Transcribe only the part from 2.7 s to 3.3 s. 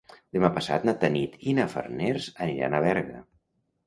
a Berga.